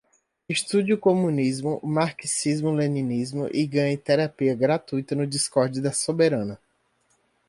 Estude 0.49 0.91
o 0.93 0.97
comunismo, 0.99 1.77
o 1.83 1.87
marxismo-leninismo 1.87 3.47
e 3.53 3.67
ganhe 3.67 3.95
terapia 3.95 4.55
gratuita 4.55 5.13
no 5.13 5.27
discord 5.27 5.79
da 5.79 5.93
Soberana. 5.93 6.59